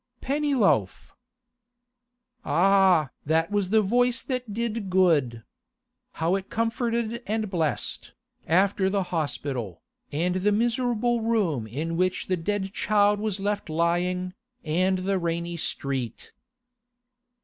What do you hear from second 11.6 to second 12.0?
in